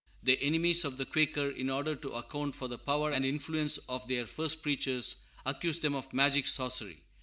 [0.23, 4.07] The enemies of the Quakers, in order to account for the power and influence of
[4.07, 7.03] their first preachers, accused them of magic and sorcery.